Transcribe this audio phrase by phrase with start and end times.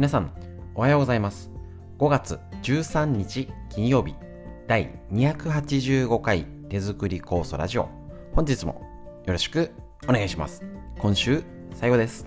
[0.00, 0.32] 皆さん、
[0.74, 1.50] おはようございます。
[1.98, 4.14] 5月13日金曜日、
[4.66, 7.86] 第285回手作り酵素ラジオ。
[8.32, 8.80] 本日も
[9.26, 9.72] よろしく
[10.08, 10.64] お願いします。
[10.98, 11.44] 今週
[11.74, 12.24] 最後です。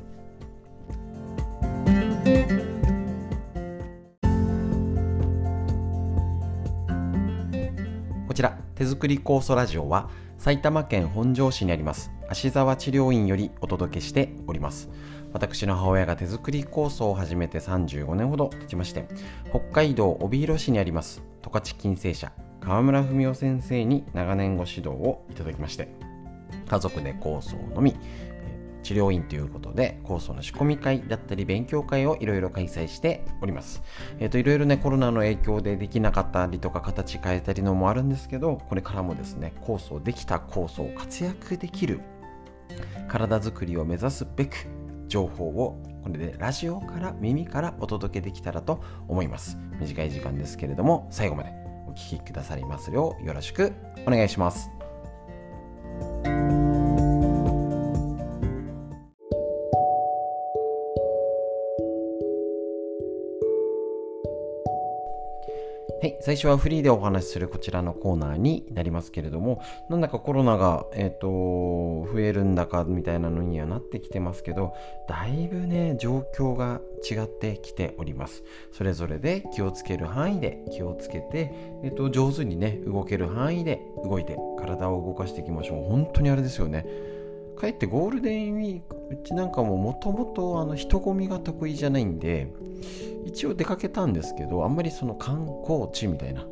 [8.27, 14.91] こちら、手作り酵素ラジオは埼玉県本庄市にあります芦沢治療院よりお届けしております。
[15.33, 19.07] 私の母親が手作り酵素を始めて35年ほど経ちまして、
[19.49, 25.89] 北海道帯広市にあります十勝金星社川村文夫先生に長年ご指導をいただきまして、
[26.69, 27.95] 家族で酵素を飲み、
[28.83, 33.81] 治療院ということで酵素の仕込み会だったり勉強会をいろいろ開催しております。
[34.19, 42.01] えっ、といろいろねコロナの影響でできなかったりとか形変えたりのもあるんですけどこれからもですね酵素できた酵素を活躍できる
[43.07, 44.67] 体づくりを目指すべく
[45.07, 49.57] 情報をこれでラジオから耳からお届けできたらと思います。
[49.79, 51.51] 短い時間ですけれども最後まで
[51.87, 53.73] お聞きくださりますようよろしく
[54.05, 54.82] お願いします。
[66.03, 71.27] はい、最初はフリーでお話しするこちらのコーナーになりますけれども、なんだかコロナが、えっ、と、
[72.11, 74.73] 増えるんだかみたいなのにはなってきてますけど、
[75.07, 78.43] だいぶね、状況が違ってきております。
[78.73, 81.53] それぞれで気をつける範囲で気をつけて、
[81.85, 85.85] えっ、と、上手にね、動ける範囲で動いて、体を動かしていきましょう。
[85.85, 86.85] 本当にあれですよね。
[87.55, 92.51] かえってゴールデンウィーク、うちなんかももともと人混みが得意じゃないんで、
[93.25, 96.45] 一応出かけたんですけどあんまりその観光地みたいな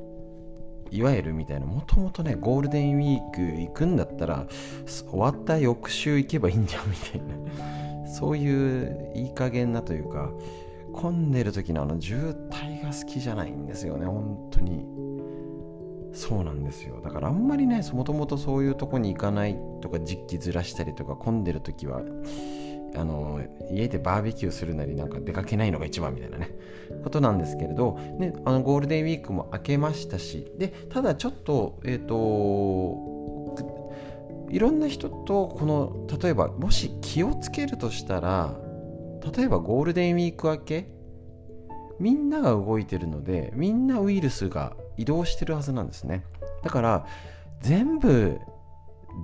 [0.90, 4.46] いわゆるみたいなもともとねゴールデンウィーク行くんだったら
[4.86, 10.32] 終わった翌週行けばいいんじゃんみたいなそういういい加減なというか
[10.94, 14.86] 混んでる時のあの渋滞が好きじゃないんですよね本当に。
[16.14, 17.00] そうなんですよ。
[17.02, 22.02] だからあんまりねもともとそういうとこに行かないとか時期ずらしたりとか混んでる時は
[22.96, 23.40] あの
[23.72, 26.50] 家でバーベキューするなりなんか出かけないのが一番みたいなね。
[27.04, 33.12] ことなんですけれど、ね、あのゴールデンウィークも明けましたしでただちょっとえっ、と
[34.50, 38.58] いろんな人とこの例えばもし気をつけるとしたら
[39.36, 40.92] 例えばゴールデンウィーク明け
[42.00, 46.24] みんなが動いてるのでみんなウイルスが移動してるはずなんですね。
[46.64, 47.06] だから
[47.62, 48.40] 全部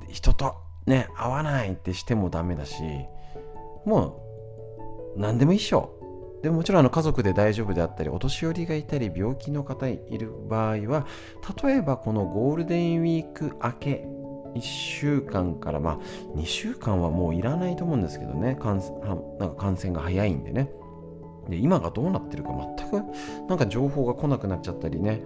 [0.10, 0.56] 人と
[0.86, 2.84] ね会わないってしてもダメだし
[3.86, 4.20] も
[5.16, 5.94] う何でも一緒。
[6.44, 11.08] でももちろんあの家族で大丈夫であったりお年寄りがいたり病気の方いる場合は
[11.64, 14.08] 例えばこのゴールデンウィーク明け
[14.54, 16.00] 1週間からまあ
[16.38, 18.56] 2週間はもういらないと思うんですけどね。
[18.56, 18.82] 感
[19.40, 20.70] なんか感染が早いんでね。
[21.50, 23.04] で今がどうなってるか全く
[23.48, 25.22] なんか情報が来なくなっちゃったりね。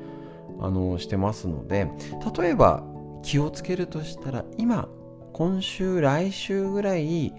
[0.62, 1.90] あのしてますので
[2.38, 2.84] 例えば
[3.24, 4.88] 気をつけるとしたら今
[5.34, 7.34] 今週来週ぐらい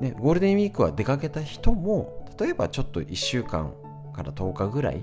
[0.00, 3.72] ね、ゴールデンウィークは出かけた人も例えばちょっと1週間
[4.14, 5.02] から10日ぐらい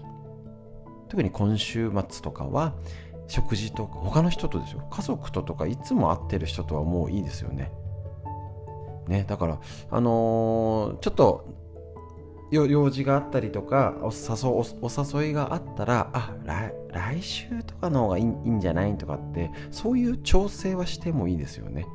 [1.09, 2.75] 特に今週末とかは
[3.27, 7.71] 食事とか他の人とですよ家族ととかいつも会ってる人とはもういいですよね。
[9.07, 11.62] ねだからあのー、ちょっと
[12.51, 14.47] 用事があったりとかお誘
[14.81, 21.85] お誘いがあったらあ来来週とかの方がいいいいんじゃないとかってそういう調整はしてもいいですよね。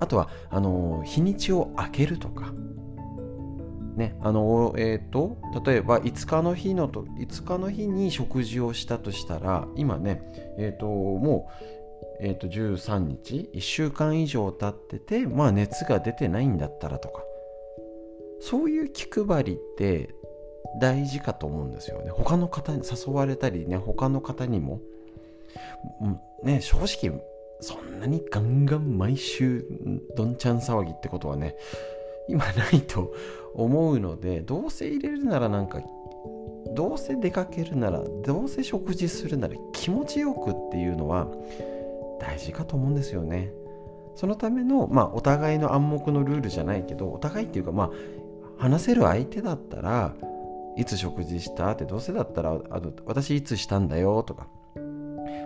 [0.00, 2.52] あとは、あの日にちを空けるとか。
[3.96, 10.22] ね、あのえっ、ー、と、例えば5日の日のと、5日の日に食事をしたとしたら、今ね、
[10.56, 11.64] えっ、ー、と、もう、
[12.20, 17.22] え、と、13日、1週間以上経ってて、まあ熱が出てないんだったらとか、
[18.40, 20.14] そういう気配りって
[20.80, 22.10] 大事かと思うんですよね。
[22.10, 24.80] 他の方に誘われたりね、他の方にも、
[26.42, 27.20] ね、正直、
[27.60, 29.64] そんなにガンガン毎週
[30.16, 31.56] どんちゃん騒ぎってことはね
[32.28, 33.12] 今ないと
[33.54, 35.80] 思うのでどうせ入れるならなんか
[36.74, 41.26] どうせ出かけるならどうせ食事するなら気持ちよくっていうのは
[42.20, 43.52] 大事かと思うんですよね
[44.14, 47.90] そのためのまあお互いの暗黙のルールじゃないけどお互いっていうかまあ
[48.58, 50.14] 話せる相手だったら
[50.76, 54.46] いつ食事したってどうせだったらあの私いつしたんだよとか。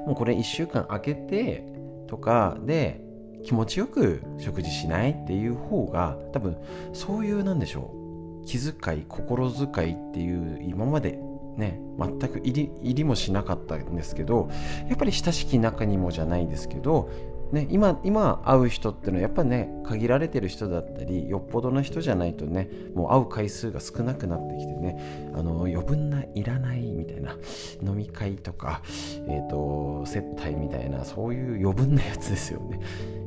[0.07, 1.65] もうこれ1週間空けて
[2.09, 3.01] とかで
[3.45, 6.57] 気持ちよく食事しないっていう方が多分
[6.93, 8.03] そういうなんでしょう。
[8.45, 11.19] 気遣い心遣いっていう今まで
[11.57, 14.51] ね全く入り入りもしなかったんですけど
[14.89, 17.09] やっぱり親しき中にもじゃないですけど
[17.53, 27.37] ね、今今会う人っていうのはやっぱね限られてる人だったりよっぽどの人じゃないとねもう会う回数が少なくなってきてねあの余分ないらないみたいな
[27.83, 28.81] 飲み会とか、
[29.29, 32.81] えーと、接待みたいなそういう余分なやつですよね。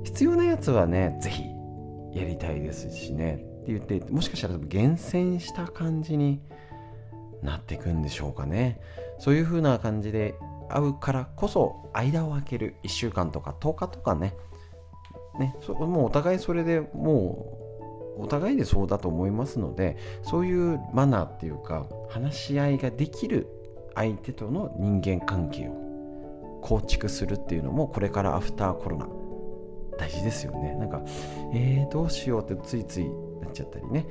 [0.04, 1.44] 必要なやつはね是非
[2.14, 6.42] やりたいですしねって言ってもしかしたら厳選した感じに
[7.44, 8.82] なっていくんでしょうかね。
[9.20, 10.34] そういう風な感じで
[10.76, 14.36] 会うからこそ間を空ける1週間とか10日とかね。
[15.40, 23.48] ねもうお互いそれでもうお互いでそうだと思いますのでそういうマナーっていうか話し合いができる
[23.96, 29.08] 相手との人間関係を構築するっていうのもこれからアフターコロナ
[29.98, 30.76] 大事ですよね。
[30.76, 31.02] なんか
[31.54, 33.06] えー、どうしようってついつい
[33.42, 34.06] なっちゃったりね。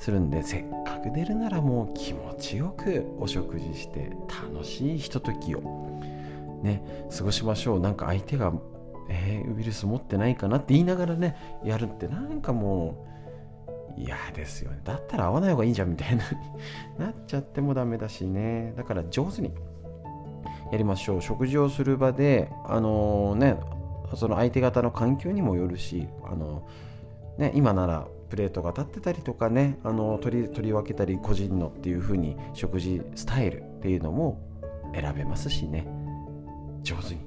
[0.00, 5.60] するんでせっかく出るならもう気持ちよくお食事して楽しいひとときを。
[6.62, 6.82] ね
[7.16, 7.80] 過ごしましょう。
[7.80, 8.52] なんか相手が
[9.10, 13.04] えー、ウイルス持ってないかなって言いながらねやるってなんかも
[13.96, 14.80] う嫌ですよね。
[14.84, 16.24] だったら会わない方がいいじゃんみたいな。
[16.96, 18.72] なっちゃってもダメだしね。
[18.76, 19.52] だから上手に
[20.70, 21.20] やりましょう。
[21.20, 23.56] 食事をする場であのー、ね
[24.14, 34.40] その相手方の環境にもよるしあのー、ね今ならプレートが立ってたりとかねあの取り取り分けたり個人のっていう風に食事スタイルっていうのも
[34.94, 35.86] 選べますしね。
[36.82, 37.20] 上手に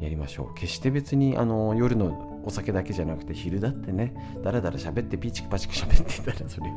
[0.00, 0.54] やりましょう。
[0.54, 6.70] 決して別にあの夜のお酒だけじゃなくて昼だってねだらだら喋ってピチクパチク喋ってたらそれ、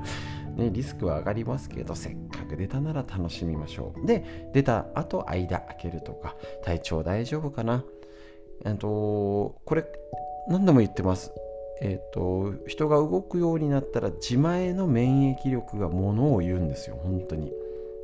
[0.64, 4.06] ね、リスクは上がりますけどせっかく出たなら楽しみましょう。
[4.06, 7.84] で出た後間開けるとか体調大丈夫かな。
[8.64, 9.86] えっとこれ
[10.48, 11.32] 何度も言ってます。
[11.82, 17.52] えーと、人が動くようになったら自前の免疫力がものを言うんですよ本当に。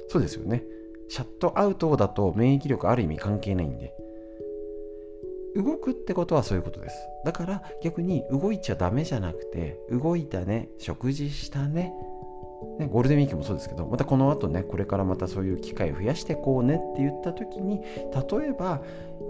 [0.09, 0.63] そうですよね。
[1.07, 3.93] シャットアウトだと免疫力ある意味関係ないんで。
[5.55, 6.95] 動くってことはそういうことです。
[7.25, 11.93] だから逆に動いちゃダメじゃなくて動いたね食事したね
[12.77, 18.81] ね、ゴールデンウィークもそうですけどまたこの後ねこれからまたそういう機会を増やしてこうねって言った時に例えば、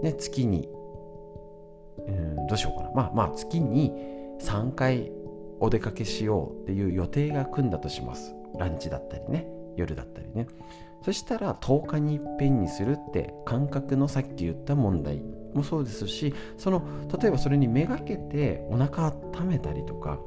[0.02, 0.68] ね、月に
[2.06, 2.90] うんどうしようかな。
[2.92, 3.92] まあまあ月に
[4.42, 5.12] 3回
[5.60, 8.34] お出かけしようっていう予定が組んだとします。
[8.58, 9.46] ランチだったりね
[9.76, 10.46] 夜だったりね。
[11.04, 15.20] そしたら10日にいっぺんにするって感覚のさっき言った問題
[15.52, 16.82] もそうですしその
[17.20, 20.18] 例えばそれにめがけてお腹温めたりとか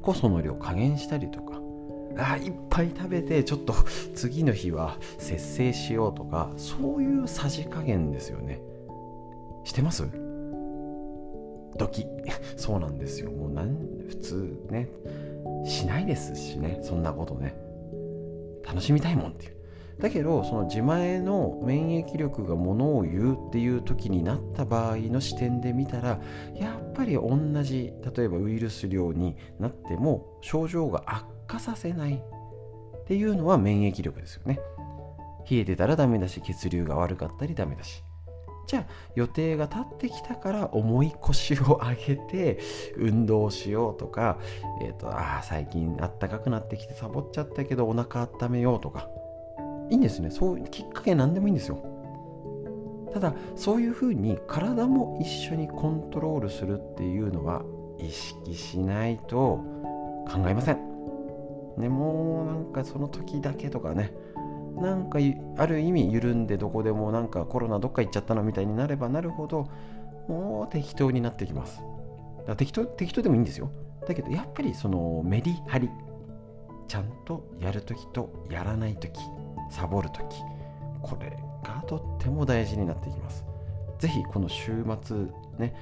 [0.00, 1.60] 酵素の量加減したりとか
[2.16, 3.74] あいっぱい食べてちょっと
[4.14, 8.60] 次の日は節制しようとかそういうさじ加減ですよね。
[9.64, 10.27] してます？
[11.78, 12.06] 時。
[12.56, 13.30] そうなんですよ。
[13.30, 13.50] もう
[14.08, 14.88] 普通ね。
[15.64, 16.78] しないですしね。
[16.82, 17.54] そんなことね。
[18.66, 19.58] 楽しみたいもんっていう。
[20.00, 26.20] だけどその自前の免疫力がものを言うっていう時になった場合の視点で見たら
[26.54, 34.60] やっぱり同じ例えばウイルス量になっても症状が悪化させないっていうのは免疫力ですよね。
[35.50, 38.04] 冷えてたらダメだし血流が悪かったりダメだし。
[38.68, 42.60] じゃあ予定が立ってきたから重い腰を上げて
[42.96, 44.38] 運動しようとか、
[44.82, 49.08] えーと、あ最近あったかくなってきてサボっちゃったけどお腹温めようとか。
[49.90, 50.30] いいんですね。
[50.30, 51.82] そういうきっかけ何でもいいんですよ。
[53.14, 57.62] ただそういうふうに体も一緒にコントロールするっていうのは
[57.98, 59.64] 意識しないと
[60.30, 60.78] 考えません。
[61.78, 64.12] ねもうなんかその時だけとかね
[64.80, 65.18] なんか
[65.56, 69.68] ある意味緩んでどこでもなんかコロナどっか行っちゃったのみたいになればなるほど
[70.28, 71.78] もう適当になってきます。
[71.78, 71.84] だか
[72.48, 73.70] ら適当適当でもいいんですよ。
[74.06, 75.90] だけどやっぱりそのメリハリ
[76.86, 79.20] ちゃんとやるときとやらないとき
[79.70, 80.36] サボるとき
[81.02, 83.44] これがとっても大事になってきます。
[83.98, 85.16] ぜひこの週末
[85.58, 85.74] ね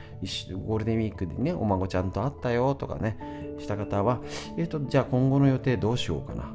[0.66, 3.18] ゴールデンウィークでねお孫ちゃんと会ったよとかね
[3.58, 4.20] した方は
[4.56, 6.52] えっ、ー、とじゃあ今後の予定どうしようかな。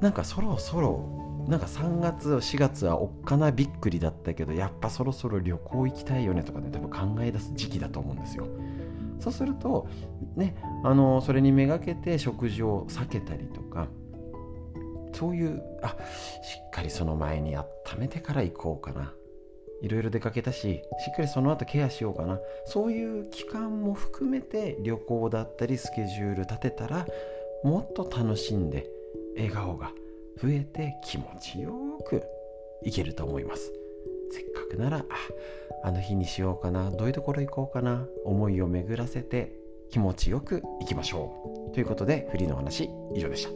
[0.00, 1.19] なんかそろそろ
[1.50, 8.46] なんか3月4月はおっかなびっくりだったけどやっぱそろそろ旅行行きたいよねとかね多分考え出す時期だと思うんですよ。
[9.18, 9.88] そうすると
[10.36, 10.54] ね
[10.84, 13.88] あのそれにめがけて食事を避けたりとか
[15.12, 15.88] そういうあ
[16.42, 17.66] しっかりその前に温
[17.98, 19.12] めてから行こうかな。
[19.82, 22.38] いろいろ出かけたししっかりその後ケアしようかな。
[22.66, 27.06] そういう期間も含めて旅行だったりスケジュール立てたら
[27.64, 28.88] もっと楽しんで
[29.36, 29.90] 笑顔が
[30.42, 31.72] 増えて気持ちよ
[32.06, 32.22] く
[32.82, 33.72] いけると思います。
[34.32, 35.04] せっかくなら
[35.82, 39.52] あの日にしようかなどういうところ行こうかな思いを巡らせて
[39.90, 41.72] 気持ちよくいきましょう。
[41.74, 43.50] ということでフリーの話以上でした。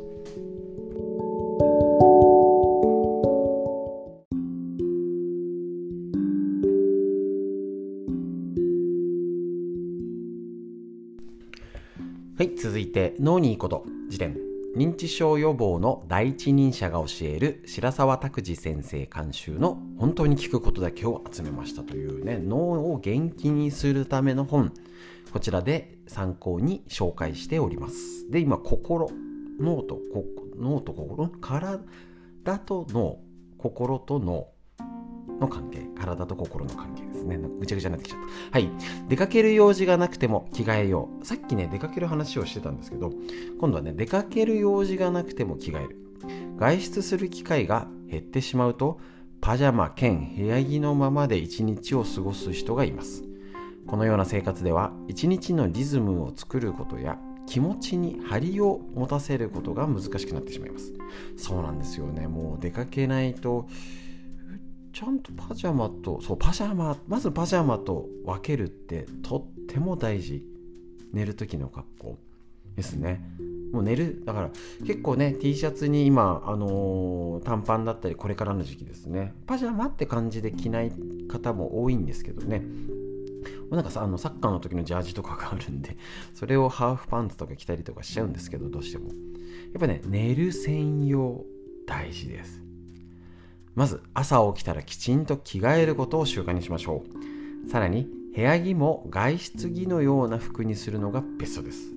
[12.37, 24.73] はい続いて脳にいいこと自点認知症予防の第一人者が教える白沢拓司先生監修の本当に聞くことだけを集めましたというね脳を元気にするための本。
[25.33, 28.29] こちらで参考に紹介しております。
[28.31, 29.11] で今心
[29.61, 30.01] 脳と
[30.57, 31.79] 脳と心体
[32.59, 33.19] と脳
[33.59, 34.54] 心と脳。
[35.41, 37.39] の関係体と心の関係ですね。
[37.39, 38.59] ぐちゃぐちゃになってきちゃった。
[38.59, 38.71] はい。
[39.09, 41.25] 出かける用事がなくても着替えよう。
[41.25, 43.13] さっきね出かける話をしてたんですけど
[43.59, 45.99] 今度はね出かける用事がなくても着替える。
[46.57, 49.01] 外出する機会が減ってしまうと
[49.41, 53.25] パジャマ兼部屋着のままで一日を過ごす人がいます。
[53.87, 60.95] このような生活では一日のリズムを作ることや気持ちに張りを持たせることが難しくなってしまいます。
[61.37, 62.27] そうなんですよね。
[62.27, 63.67] もう出かけないと
[64.95, 70.45] ちゃんとパジャマとそうパジャマまずパジャマと分けるってとっても大事。
[71.13, 72.19] 寝る時の格好
[72.77, 73.25] ですね。
[73.73, 74.51] もう寝るだから
[74.87, 79.33] 結構ね T シャツに今、あのー、短パンだったりこれからの時期ですね。
[79.47, 80.93] パジャマって感じで着ない
[81.29, 82.63] 方も多いんですけどね。
[83.71, 85.97] なんかさあのサッカーの時のジャージとかがあるんで
[86.35, 89.09] それをハーフパンツとか着たりとかしちゃうんですけどどうしても。
[89.09, 89.13] や
[89.79, 91.45] っぱね寝る専用
[91.87, 92.64] 大事です。
[93.75, 97.05] まず朝起きたらきちんと着替えることを習慣にしましょ
[97.67, 97.69] う。
[97.69, 101.93] さらに部屋着も外出着のような服にするのがベストです。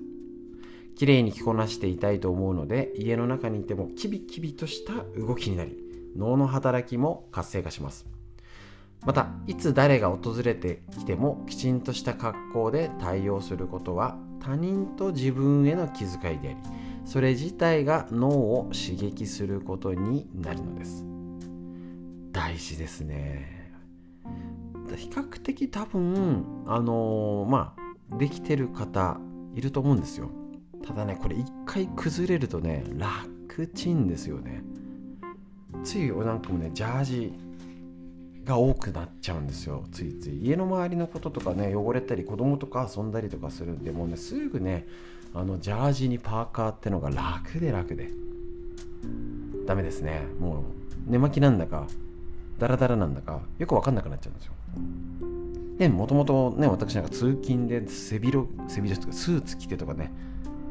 [0.96, 5.76] 綺麗に着こなしていたいと思うので家の中にいてもキビキビとした動きになり
[6.16, 8.06] 脳の働きも活性化します。
[9.06, 16.56] またいつ誰が訪れてきてもきちんとした格好で対応することは他人と自分への気遣いであり
[17.04, 21.07] それ自体が脳を刺激することになるのです。
[22.38, 23.72] 大事ですね。
[24.96, 29.18] 比較的多分あのー、まあできてる方
[29.56, 30.30] いると思うんですよ。
[30.86, 34.62] ただねこれ一回崩れるとね楽ちんですよね。
[35.82, 37.34] ついなんかもねジャージ
[38.44, 39.82] が多くなっちゃうんですよ。
[39.90, 40.40] ついつい。
[40.46, 44.86] 家の周りのこととかね汚れたり子供とか遊んだりとかするんでもうねすぐね
[45.34, 48.10] あのジャージにパーカーってのが楽で楽で。
[49.66, 50.22] ダメですね。
[50.38, 51.88] もう寝巻きなんだか。
[52.58, 54.52] ダラダラなんだかよく分かんなくなっちゃうんですよ。
[55.78, 60.12] でもともとね私なんか通勤で背広背広とかスーツ着てとかね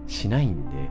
[0.08, 0.90] しないんで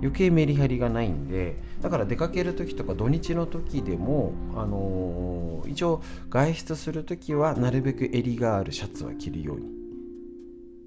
[0.00, 9.68] 余計メリハリがないんでだから出かける時とか土日の時でも、あのー、一応外出する時はなるべく襟があるシャツは着るように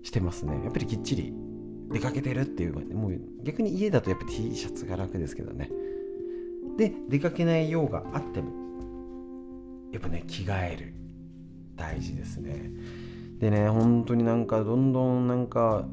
[0.04, 1.34] してますねやっぱりきっちり
[1.92, 5.70] 出かけてるっていうもう逆に家だとやっぱ T シャツが楽ですけどね
[6.78, 8.67] で出かけない用があっても
[9.98, 10.94] やっぱね着替える。
[11.76, 12.72] 大事ですね。
[13.40, 15.86] でね本当になんかどんどんなんか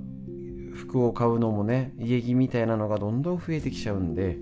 [0.75, 4.38] 服を買うのもね家着みたいなのがどんどん増えてきちゃうんで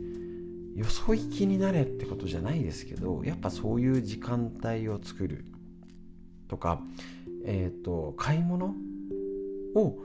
[0.76, 5.44] よそ行きになれってことじゃないですけどやっぱそういう時間帯を作る
[6.48, 6.80] とか
[7.44, 8.74] えっ、ー、と買い物
[9.74, 9.98] を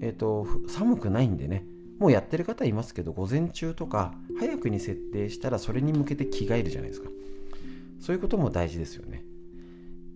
[0.00, 1.66] えっ、ー、と寒くないんでね
[1.98, 7.10] もうやってる方いますけど午前中とか早くに設定したらそれに向けて着替えるじゃないですか。
[8.00, 9.24] そういうことも大事ですよね。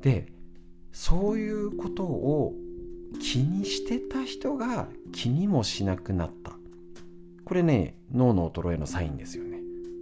[0.00, 0.32] で
[0.92, 2.54] そういうことを
[3.20, 6.52] 気にしてた人が気にもしなくなった。
[7.44, 9.60] これね脳の衰えのサインですよね。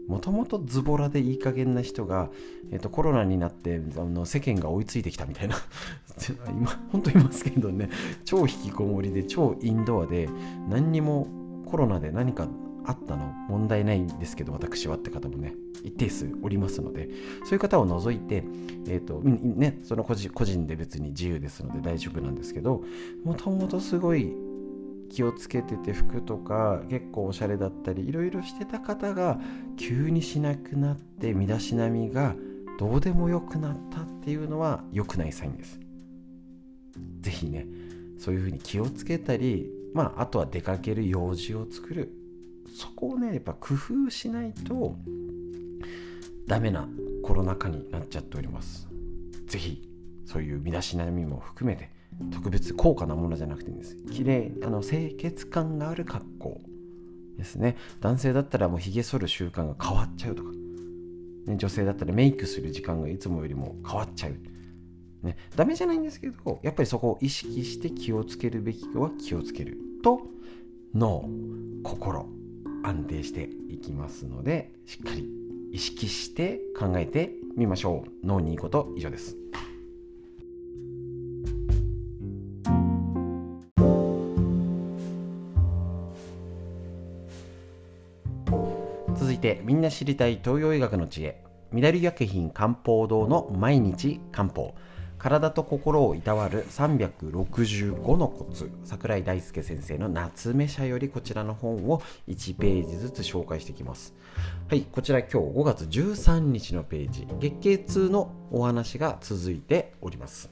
[0.09, 2.31] もともとズボラでいい加減な人が、
[2.71, 5.57] えーと、コロナになってあの世間が追いついてきたみたいな。
[6.51, 7.89] 今本当いますけどね。
[8.25, 10.29] 超引きこもりで超インドアで
[10.69, 11.27] 何にも
[11.67, 12.49] コロナで何か
[12.85, 17.09] あったの問題ないんですけど私はって方もね一定数おりますので
[17.45, 18.45] そういう方を除いて、
[18.87, 22.83] えーとね、その個人個人で別に自由ですので大丈夫なんですけど
[23.25, 24.35] もともとすごい
[25.11, 29.39] 気をつけてて服とか結構おしゃれだったりいろいろしてた方が
[29.77, 32.35] 急にしなくなって身だしなみが
[32.79, 35.79] どうでもよくなったっていうのは良くないサインです。
[37.21, 37.67] 是非ね
[38.19, 42.22] そういうふうに気をつけたりまああとは出かける用事を作る
[42.73, 44.97] そこをねやっぱ工夫しないと
[46.47, 46.89] ダメな
[47.23, 48.89] コロナ禍になっちゃっております。
[49.47, 49.89] 是非
[50.25, 51.91] そういう身だしなみも含めて
[52.31, 53.97] 特別高価なものじゃなくていいんです。
[54.11, 56.61] 綺麗あの清潔感がある格好
[57.37, 57.77] ですね。
[58.01, 60.51] 男性だったらもうひげ剃る習慣が変わっちゃうとか、
[61.47, 64.37] ね、女性だったらメイクする時間がいつもよりも変わっちゃう。
[65.27, 70.21] ね、ダメじゃないんですけどやっぱりそこを意識して気をつけるべきは気をつけると
[70.95, 71.29] 脳
[71.85, 72.42] 心。
[72.83, 75.29] 安定していきますのでしっかり
[75.73, 78.27] 意識して考えてみましょう。
[78.27, 79.37] 脳にいいこと以上です。
[89.15, 91.43] 続いてみんな知りたい東洋医学の知恵。
[91.73, 94.75] 緑薬品漢方堂の毎日漢方。
[95.23, 98.69] 体と心をいたわる365のコツ。
[98.85, 104.15] 桜井大輔先生の夏目社よりこちらの本を1ページずつ紹介していきます。
[104.69, 107.29] はいこちら今日5月13日のページ。
[107.39, 110.51] 月経痛のお話が続いております。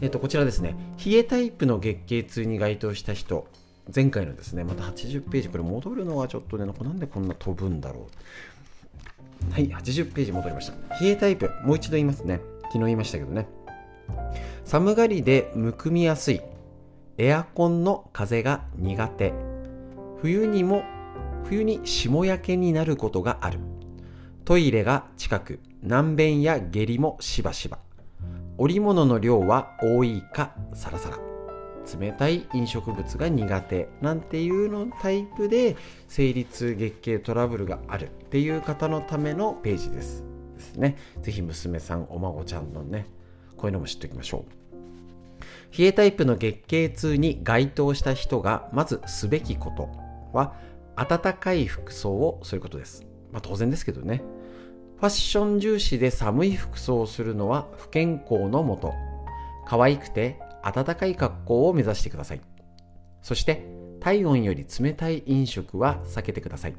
[0.00, 0.74] えっとこちらですね。
[1.04, 3.46] 冷えタイプの月経痛に該当した人。
[3.94, 5.50] 前回のですねまた80ページ。
[5.50, 8.08] これ戻るのはちょっとねなんでこんな飛ぶんだろ
[9.50, 9.52] う。
[9.52, 10.98] はい80ページ戻りました。
[11.04, 12.40] 冷えタイプもう一度言いますね。
[12.70, 13.48] 昨日言いましたけどね。
[14.64, 16.40] 寒がりでむくみやすい。
[17.18, 19.34] エアコンの風が苦手。
[20.22, 20.84] 冬にも
[21.44, 23.58] 冬に霜焼けになることがある。
[24.44, 25.60] トイレが近く。
[25.82, 27.78] 軟便や下痢もしばしば。
[28.58, 31.18] 織物の量は多いかサラサラ。
[31.98, 40.24] 冷たい飲食物が苦手なんていうのタイプで生理痛月経トラブルがあるっていう方のためのページです。
[40.60, 40.96] ですね。
[41.22, 43.06] ぜひ娘さん、お孫ちゃんのね、
[43.56, 44.60] こういうのも知っておきましょう。
[45.76, 49.88] 冷えタイプの月経痛に該当した人がまずすべきこと
[50.32, 50.54] は
[50.96, 53.06] 暖かい服装をすることです。
[53.32, 54.22] まあ当然ですけどね。
[54.98, 58.92] ファッション重視で寒い服装をするのは不健康のもと。
[59.66, 62.40] 可愛くて暖かい格好を目指してください。
[63.22, 63.64] そして
[64.00, 66.74] 体温より冷たい飲食は避けてください。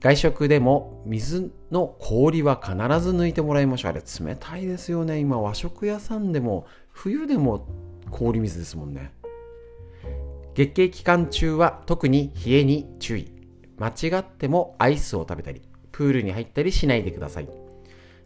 [0.00, 3.90] 外食でも水の氷は必ず抜いてもらいましょう。
[3.90, 5.18] あれ冷たいですよね。
[5.18, 7.66] 今和食屋さんでも冬でも
[8.10, 9.12] 氷水ですもんね。
[10.54, 13.32] 月経期間中は特に冷えに注意。
[13.76, 15.62] 間違ってもアイスを食べたり、
[15.92, 17.48] プールに入ったりしないでください。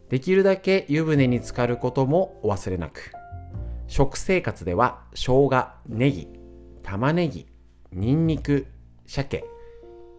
[0.09, 3.12] できるだけ湯船に浸かることもお忘れなく。
[3.87, 6.29] 食生活では生姜、ネギ、
[6.83, 7.47] 玉ねぎ、
[7.93, 8.67] ニンニク、
[9.07, 9.45] 鮭、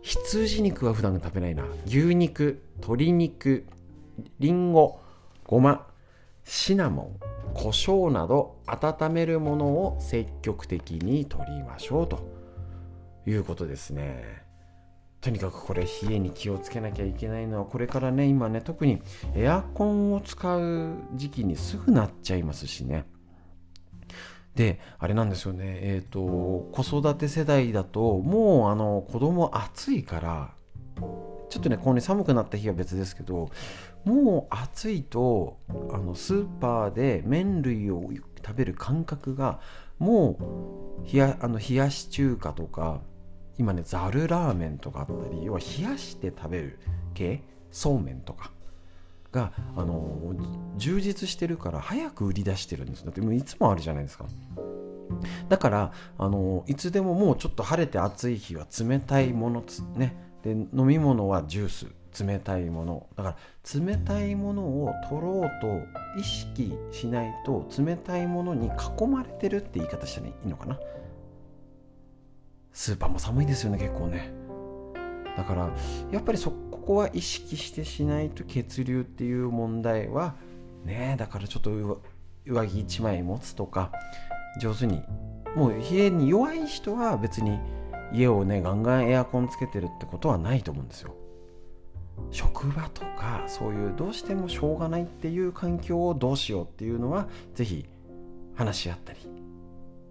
[0.03, 1.63] 羊肉は普段食べないな。
[1.85, 3.65] 牛肉鶏肉
[4.39, 4.99] りんご
[5.45, 5.87] ごま
[6.43, 7.19] シナモン
[7.53, 12.27] 胡椒など温めるものを積極的に取りましょうと
[13.25, 14.43] いうことですね。
[15.21, 19.01] とにかくこれ冷えに気をつけなきゃいけないのはこれからね今ね特に
[19.35, 23.05] エアコンを使う時期にすぐなっちゃいますしね。
[24.55, 25.79] であれなんですよね。
[25.81, 26.19] えっ、ー、と
[26.71, 30.51] 子育て世代だともうあの子供暑いから
[31.49, 33.49] ちょっとねこうね寒くなった日は別ですけど
[34.05, 35.57] もう暑いと
[35.91, 38.09] あのスーパーで麺類を
[38.45, 39.59] 食べる感覚が
[39.97, 43.01] もう冷やあの冷やし中華とか
[43.57, 46.79] 今ねざるラーメンとかあったり要は冷やして食べる
[47.13, 48.51] 系そうめんとか。
[49.33, 50.33] があの
[50.77, 54.25] 充実してるから早く売り出してるんですだってもういつもあるじゃないですか。
[55.49, 59.63] だからあのいつでももうちょっと晴れて暑い日は冷たいもの
[59.95, 60.15] ね。
[60.43, 61.87] で飲み物はジュース。
[62.23, 63.07] 冷たいもの。
[63.15, 63.35] だか
[63.75, 65.81] ら冷たいものを取ろうと
[66.19, 70.79] 意識しないと冷たいものに囲まれてるって言い方したらいいのかな。
[72.71, 74.31] スーパーも寒いですよね結構ね。
[75.37, 75.69] だから
[76.11, 80.35] やっぱりそこは意識してしないと血流っていう問題は
[80.85, 81.71] ねだからちょっと
[82.45, 83.91] 上着1枚持つとか
[84.59, 85.01] 上手に
[85.55, 87.59] もう冷えに弱い人は別に
[88.11, 91.15] 家をねガンガンエアコンつけてるってことはないと思うんですよ。
[92.31, 97.85] 職場とかそういうどうしてもしょうがないっていう環境をどうしようっていうのは是非
[98.55, 99.19] 話し合ったり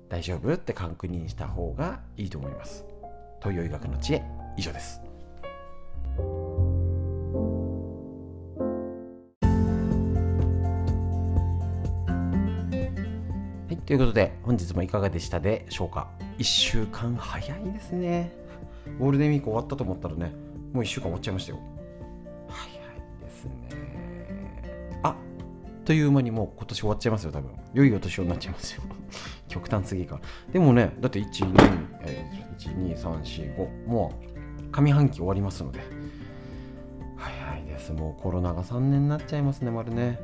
[0.08, 2.84] 大丈夫って確認した方がいいと思います。
[3.40, 4.22] 東洋医学の知恵
[4.56, 5.01] 以上です。
[13.92, 18.32] ということで、本日もいかがでしたでしょうか ?1 週間早いですね。
[18.98, 20.32] ゴールデンウィーク終わったと思ったらね、
[20.72, 21.58] もう1週間終わっちゃいましたよ。
[22.48, 22.72] 早い
[23.20, 24.98] ですね。
[25.02, 25.14] あ
[25.84, 27.50] という間にもう今年終わっちゃいますよ、多分。
[27.74, 28.82] 良いお年をになっちゃいますよ。
[29.48, 30.22] 極端すぎか。
[30.50, 31.54] でもね、だって1、2、
[32.56, 35.80] 1、2、3、4、5、もう上半期終わりますので。
[37.18, 37.92] 早いです。
[37.92, 40.18] もうコロナが3年になっちゃいますね、丸ね。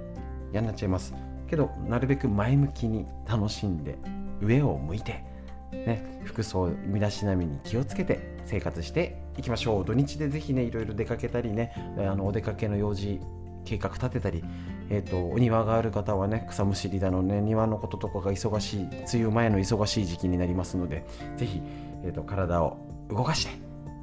[0.53, 1.28] 嫌になっちゃいます。
[1.49, 3.99] けどなるべく前向きに楽しんで
[4.41, 5.25] 上を向いて、
[5.73, 9.85] ね、服装身だしなみに気をつけて生活していきましょう。
[9.85, 13.21] 土日でぜひねいろいろ出かけたりねあのお出かけの用事
[13.65, 14.43] 計画立てたり、
[14.89, 21.05] えーと、お庭がある方はね草むしりだのね庭のこととかが忙しい梅雨前の忙しい時期になりますので
[21.37, 21.61] ぜひ、
[22.03, 22.79] えーと、体を
[23.11, 23.53] 動かして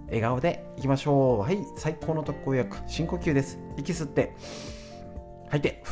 [0.07, 1.39] 笑顔でいきましょう。
[1.39, 3.59] はい最高の特効薬深呼吸です。
[3.77, 4.35] 息吸って
[5.49, 5.83] 吐いて。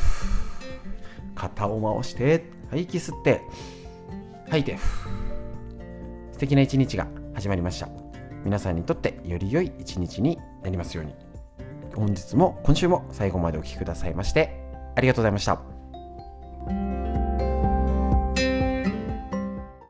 [1.34, 3.42] 肩を回して、はい、息吸って、
[4.48, 4.78] 吐いて、
[6.32, 7.88] 素敵な一日が始まりました。
[8.44, 11.14] 皆さんにとってより良い一日になりますように。
[11.94, 14.64] 本日も今週も最後までお聴きくださいまして
[14.96, 17.03] ありがとうございました。